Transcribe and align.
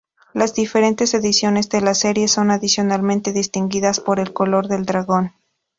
Las 0.33 0.55
diferentes 0.55 1.13
ediciones 1.13 1.69
de 1.69 1.79
la 1.79 1.93
serie 1.93 2.27
son 2.27 2.49
adicionalmente 2.49 3.33
distinguidas 3.33 3.99
por 3.99 4.19
el 4.19 4.33
color 4.33 4.67
del 4.67 4.83
dragón. 4.83 5.31